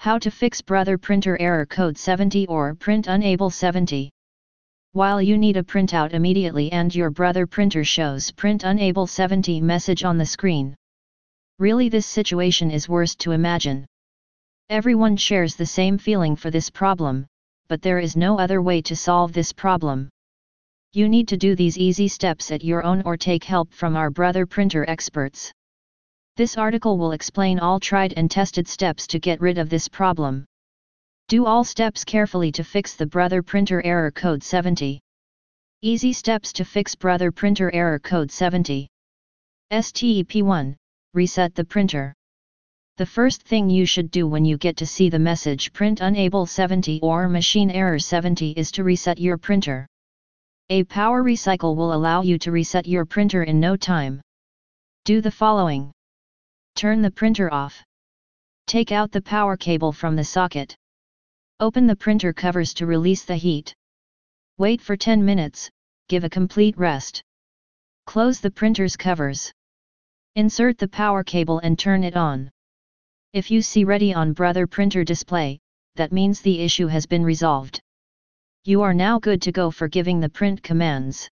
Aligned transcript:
How 0.00 0.16
to 0.20 0.30
fix 0.30 0.62
Brother 0.62 0.96
printer 0.96 1.38
error 1.38 1.66
code 1.66 1.98
70 1.98 2.46
or 2.46 2.74
print 2.74 3.06
unable 3.06 3.50
70. 3.50 4.08
While 4.92 5.20
you 5.20 5.36
need 5.36 5.58
a 5.58 5.62
printout 5.62 6.14
immediately 6.14 6.72
and 6.72 6.94
your 6.94 7.10
Brother 7.10 7.46
printer 7.46 7.84
shows 7.84 8.30
print 8.30 8.64
unable 8.64 9.06
70 9.06 9.60
message 9.60 10.02
on 10.02 10.16
the 10.16 10.24
screen. 10.24 10.74
Really 11.58 11.90
this 11.90 12.06
situation 12.06 12.70
is 12.70 12.88
worst 12.88 13.18
to 13.18 13.32
imagine. 13.32 13.84
Everyone 14.70 15.18
shares 15.18 15.54
the 15.54 15.66
same 15.66 15.98
feeling 15.98 16.34
for 16.34 16.50
this 16.50 16.70
problem, 16.70 17.26
but 17.68 17.82
there 17.82 17.98
is 17.98 18.16
no 18.16 18.38
other 18.38 18.62
way 18.62 18.80
to 18.80 18.96
solve 18.96 19.34
this 19.34 19.52
problem. 19.52 20.08
You 20.94 21.10
need 21.10 21.28
to 21.28 21.36
do 21.36 21.54
these 21.54 21.76
easy 21.76 22.08
steps 22.08 22.50
at 22.50 22.64
your 22.64 22.84
own 22.84 23.02
or 23.04 23.18
take 23.18 23.44
help 23.44 23.70
from 23.74 23.96
our 23.96 24.08
Brother 24.08 24.46
printer 24.46 24.86
experts. 24.88 25.52
This 26.40 26.56
article 26.56 26.96
will 26.96 27.12
explain 27.12 27.58
all 27.58 27.78
tried 27.78 28.14
and 28.16 28.30
tested 28.30 28.66
steps 28.66 29.06
to 29.08 29.18
get 29.18 29.42
rid 29.42 29.58
of 29.58 29.68
this 29.68 29.88
problem. 29.88 30.46
Do 31.28 31.44
all 31.44 31.64
steps 31.64 32.02
carefully 32.02 32.50
to 32.52 32.64
fix 32.64 32.96
the 32.96 33.04
Brother 33.04 33.42
printer 33.42 33.82
error 33.84 34.10
code 34.10 34.42
70. 34.42 35.00
Easy 35.82 36.14
steps 36.14 36.54
to 36.54 36.64
fix 36.64 36.94
Brother 36.94 37.30
printer 37.30 37.70
error 37.74 37.98
code 37.98 38.30
70. 38.32 38.88
Step 39.82 40.34
1 40.34 40.76
Reset 41.12 41.54
the 41.54 41.62
printer. 41.62 42.14
The 42.96 43.04
first 43.04 43.42
thing 43.42 43.68
you 43.68 43.84
should 43.84 44.10
do 44.10 44.26
when 44.26 44.46
you 44.46 44.56
get 44.56 44.78
to 44.78 44.86
see 44.86 45.10
the 45.10 45.18
message 45.18 45.74
print 45.74 46.00
unable 46.00 46.46
70 46.46 47.00
or 47.02 47.28
machine 47.28 47.70
error 47.70 47.98
70 47.98 48.52
is 48.52 48.70
to 48.70 48.82
reset 48.82 49.20
your 49.20 49.36
printer. 49.36 49.86
A 50.70 50.84
power 50.84 51.22
recycle 51.22 51.76
will 51.76 51.92
allow 51.92 52.22
you 52.22 52.38
to 52.38 52.50
reset 52.50 52.86
your 52.86 53.04
printer 53.04 53.42
in 53.42 53.60
no 53.60 53.76
time. 53.76 54.22
Do 55.04 55.20
the 55.20 55.30
following. 55.30 55.92
Turn 56.80 57.02
the 57.02 57.10
printer 57.10 57.52
off. 57.52 57.84
Take 58.66 58.90
out 58.90 59.12
the 59.12 59.20
power 59.20 59.54
cable 59.58 59.92
from 59.92 60.16
the 60.16 60.24
socket. 60.24 60.74
Open 61.60 61.86
the 61.86 61.94
printer 61.94 62.32
covers 62.32 62.72
to 62.72 62.86
release 62.86 63.22
the 63.22 63.36
heat. 63.36 63.74
Wait 64.56 64.80
for 64.80 64.96
10 64.96 65.22
minutes, 65.22 65.68
give 66.08 66.24
a 66.24 66.30
complete 66.30 66.78
rest. 66.78 67.22
Close 68.06 68.40
the 68.40 68.50
printer's 68.50 68.96
covers. 68.96 69.52
Insert 70.36 70.78
the 70.78 70.88
power 70.88 71.22
cable 71.22 71.58
and 71.58 71.78
turn 71.78 72.02
it 72.02 72.16
on. 72.16 72.50
If 73.34 73.50
you 73.50 73.60
see 73.60 73.84
ready 73.84 74.14
on 74.14 74.32
Brother 74.32 74.66
printer 74.66 75.04
display, 75.04 75.58
that 75.96 76.12
means 76.12 76.40
the 76.40 76.60
issue 76.60 76.86
has 76.86 77.04
been 77.04 77.24
resolved. 77.24 77.78
You 78.64 78.80
are 78.80 78.94
now 78.94 79.18
good 79.18 79.42
to 79.42 79.52
go 79.52 79.70
for 79.70 79.86
giving 79.86 80.18
the 80.18 80.30
print 80.30 80.62
commands. 80.62 81.28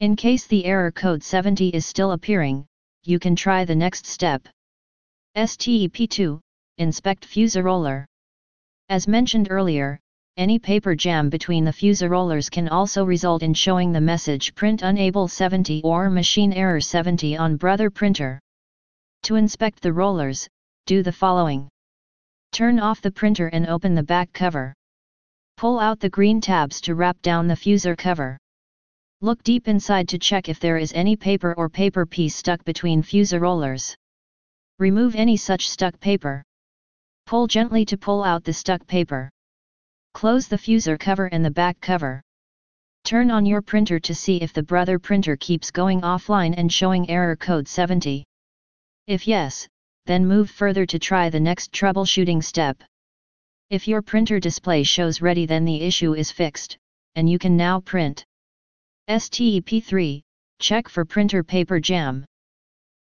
In 0.00 0.14
case 0.14 0.46
the 0.46 0.66
error 0.66 0.92
code 0.92 1.22
70 1.22 1.68
is 1.68 1.86
still 1.86 2.12
appearing, 2.12 2.66
you 3.04 3.18
can 3.18 3.34
try 3.34 3.64
the 3.64 3.74
next 3.74 4.04
step. 4.04 4.46
Step 5.46 5.92
2 5.92 6.40
Inspect 6.78 7.24
fuse 7.24 7.56
roller. 7.56 8.04
As 8.88 9.06
mentioned 9.06 9.46
earlier, 9.52 10.00
any 10.36 10.58
paper 10.58 10.96
jam 10.96 11.30
between 11.30 11.64
the 11.64 11.72
fuse 11.72 12.02
rollers 12.02 12.50
can 12.50 12.68
also 12.68 13.04
result 13.04 13.44
in 13.44 13.54
showing 13.54 13.92
the 13.92 14.00
message 14.00 14.52
print 14.56 14.82
unable 14.82 15.28
70 15.28 15.82
or 15.84 16.10
machine 16.10 16.52
error 16.52 16.80
70 16.80 17.36
on 17.36 17.56
Brother 17.56 17.88
printer. 17.88 18.40
To 19.22 19.36
inspect 19.36 19.80
the 19.80 19.92
rollers, 19.92 20.48
do 20.86 21.04
the 21.04 21.12
following. 21.12 21.68
Turn 22.50 22.80
off 22.80 23.00
the 23.00 23.12
printer 23.12 23.46
and 23.46 23.68
open 23.68 23.94
the 23.94 24.02
back 24.02 24.32
cover. 24.32 24.74
Pull 25.56 25.78
out 25.78 26.00
the 26.00 26.10
green 26.10 26.40
tabs 26.40 26.80
to 26.80 26.96
wrap 26.96 27.22
down 27.22 27.46
the 27.46 27.54
fuser 27.54 27.96
cover. 27.96 28.38
Look 29.20 29.44
deep 29.44 29.68
inside 29.68 30.08
to 30.08 30.18
check 30.18 30.48
if 30.48 30.58
there 30.58 30.78
is 30.78 30.92
any 30.94 31.14
paper 31.14 31.54
or 31.54 31.68
paper 31.68 32.06
piece 32.06 32.34
stuck 32.34 32.64
between 32.64 33.04
fuser 33.04 33.40
rollers. 33.40 33.94
Remove 34.78 35.16
any 35.16 35.36
such 35.36 35.68
stuck 35.68 35.98
paper. 35.98 36.44
Pull 37.26 37.48
gently 37.48 37.84
to 37.86 37.96
pull 37.96 38.22
out 38.22 38.44
the 38.44 38.52
stuck 38.52 38.86
paper. 38.86 39.28
Close 40.14 40.46
the 40.46 40.56
fuser 40.56 40.96
cover 40.96 41.26
and 41.26 41.44
the 41.44 41.50
back 41.50 41.80
cover. 41.80 42.22
Turn 43.02 43.30
on 43.30 43.44
your 43.44 43.60
printer 43.60 43.98
to 43.98 44.14
see 44.14 44.36
if 44.36 44.52
the 44.52 44.62
Brother 44.62 45.00
printer 45.00 45.36
keeps 45.36 45.72
going 45.72 46.02
offline 46.02 46.54
and 46.56 46.72
showing 46.72 47.10
error 47.10 47.34
code 47.34 47.66
70. 47.66 48.24
If 49.08 49.26
yes, 49.26 49.66
then 50.06 50.26
move 50.26 50.48
further 50.48 50.86
to 50.86 50.98
try 50.98 51.28
the 51.28 51.40
next 51.40 51.72
troubleshooting 51.72 52.44
step. 52.44 52.80
If 53.70 53.88
your 53.88 54.00
printer 54.00 54.38
display 54.38 54.84
shows 54.84 55.20
ready 55.20 55.44
then 55.44 55.64
the 55.64 55.82
issue 55.82 56.14
is 56.14 56.30
fixed, 56.30 56.78
and 57.16 57.28
you 57.28 57.40
can 57.40 57.56
now 57.56 57.80
print. 57.80 58.24
Step 59.08 59.64
3 59.64 60.22
Check 60.60 60.88
for 60.88 61.04
printer 61.04 61.42
paper 61.42 61.80
jam. 61.80 62.24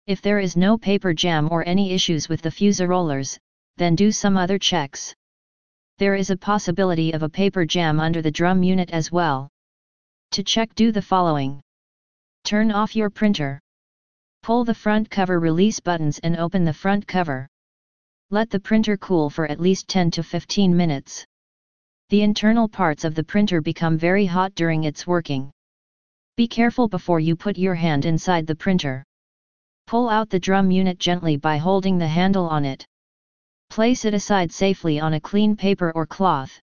If 0.07 0.23
there 0.23 0.39
is 0.39 0.57
no 0.57 0.79
paper 0.79 1.13
jam 1.13 1.49
or 1.51 1.67
any 1.67 1.93
issues 1.93 2.29
with 2.29 2.43
the 2.43 2.51
fuser 2.51 2.89
rollers, 2.89 3.39
then 3.77 3.95
do 3.95 4.11
some 4.13 4.37
other 4.37 4.59
checks 4.59 5.15
there 5.99 6.15
is 6.15 6.29
a 6.29 6.37
possibility 6.37 7.13
of 7.13 7.23
a 7.23 7.29
paper 7.29 7.65
jam 7.65 8.01
under 8.01 8.21
the 8.21 8.31
drum 8.31 8.63
unit 8.63 8.91
as 8.91 9.11
well. 9.11 9.49
To 10.33 10.43
check 10.43 10.75
do 10.75 10.93
the 10.93 11.01
following. 11.01 11.63
Turn 12.45 12.71
off 12.71 12.95
your 12.95 13.09
printer. 13.09 13.61
Pull 14.43 14.65
the 14.65 14.75
front 14.75 15.09
cover 15.09 15.41
release 15.41 15.81
buttons 15.81 16.19
and 16.19 16.37
open 16.37 16.65
the 16.65 16.75
front 16.75 17.07
cover. 17.07 17.49
Let 18.31 18.51
the 18.51 18.61
printer 18.61 18.99
cool 18.99 19.31
for 19.31 19.47
at 19.47 19.59
least 19.59 19.89
10 19.89 20.11
to 20.13 20.23
15 20.23 20.77
minutes. 20.77 21.25
The 22.11 22.21
internal 22.21 22.69
parts 22.69 23.05
of 23.05 23.15
the 23.15 23.25
printer 23.25 23.63
become 23.63 23.97
very 23.97 24.27
hot 24.27 24.55
during 24.55 24.85
its 24.85 25.07
working. 25.07 25.51
Be 26.37 26.47
careful 26.47 26.89
before 26.89 27.21
you 27.21 27.37
put 27.37 27.57
your 27.57 27.75
hand 27.75 28.05
inside 28.05 28.47
the 28.47 28.55
printer. 28.55 29.03
Pull 29.87 30.09
out 30.09 30.31
the 30.31 30.41
drum 30.41 30.73
unit 30.73 30.99
gently 30.99 31.37
by 31.37 31.59
holding 31.59 31.97
the 31.97 32.09
handle 32.09 32.49
on 32.49 32.65
it. 32.65 32.85
Place 33.71 34.05
it 34.05 34.15
aside 34.15 34.51
safely 34.51 34.99
on 34.99 35.15
a 35.15 35.21
clean 35.21 35.55
paper 35.57 35.93
or 35.93 36.07
cloth. 36.07 36.61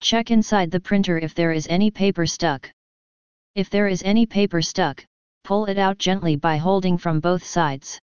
Check 0.00 0.32
inside 0.32 0.72
the 0.72 0.80
printer 0.80 1.18
if 1.18 1.34
there 1.34 1.52
is 1.52 1.68
any 1.68 1.92
paper 1.92 2.26
stuck. 2.26 2.68
If 3.54 3.70
there 3.70 3.86
is 3.86 4.02
any 4.02 4.26
paper 4.26 4.60
stuck, 4.60 5.04
pull 5.44 5.66
it 5.66 5.78
out 5.78 5.98
gently 5.98 6.34
by 6.34 6.56
holding 6.56 6.98
from 6.98 7.20
both 7.20 7.44
sides. 7.44 8.00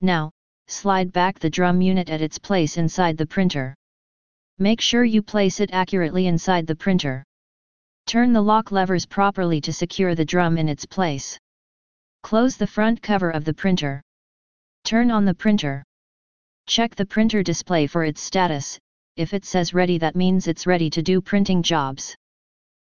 Now, 0.00 0.30
slide 0.68 1.12
back 1.12 1.38
the 1.38 1.50
drum 1.50 1.82
unit 1.82 2.08
at 2.08 2.22
its 2.22 2.38
place 2.38 2.78
inside 2.78 3.18
the 3.18 3.26
printer. 3.26 3.74
Make 4.58 4.80
sure 4.80 5.04
you 5.04 5.20
place 5.22 5.60
it 5.60 5.70
accurately 5.72 6.28
inside 6.28 6.66
the 6.66 6.76
printer. 6.76 7.24
Turn 8.06 8.32
the 8.32 8.40
lock 8.40 8.72
levers 8.72 9.04
properly 9.04 9.60
to 9.60 9.72
secure 9.72 10.14
the 10.14 10.24
drum 10.24 10.56
in 10.56 10.68
its 10.68 10.86
place. 10.86 11.38
Close 12.22 12.56
the 12.56 12.66
front 12.66 13.02
cover 13.02 13.30
of 13.30 13.44
the 13.44 13.54
printer. 13.54 14.02
Turn 14.84 15.10
on 15.10 15.24
the 15.24 15.34
printer. 15.34 15.82
Check 16.66 16.94
the 16.94 17.06
printer 17.06 17.42
display 17.42 17.86
for 17.86 18.04
its 18.04 18.20
status, 18.20 18.78
if 19.16 19.34
it 19.34 19.44
says 19.44 19.74
ready 19.74 19.98
that 19.98 20.14
means 20.14 20.46
it's 20.46 20.66
ready 20.66 20.88
to 20.90 21.02
do 21.02 21.20
printing 21.20 21.62
jobs. 21.62 22.14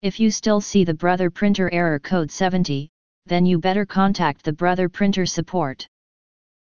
If 0.01 0.19
you 0.19 0.31
still 0.31 0.61
see 0.61 0.84
the 0.84 0.94
Brother 0.94 1.29
printer 1.29 1.73
error 1.73 2.00
code 2.00 2.29
70, 2.29 2.89
then 3.25 3.45
you 3.45 3.57
better 3.57 3.85
contact 3.85 4.44
the 4.44 4.53
Brother 4.53 4.89
printer 4.89 5.25
support. 5.25 5.88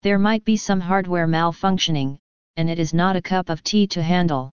There 0.03 0.19
might 0.19 0.45
be 0.45 0.57
some 0.57 0.81
hardware 0.81 1.27
malfunctioning, 1.27 2.19
and 2.57 2.71
it 2.71 2.79
is 2.79 2.95
not 2.95 3.17
a 3.17 3.23
cup 3.23 3.49
of 3.49 3.63
tea 3.63 3.87
to 3.89 4.03
handle. 4.03 4.51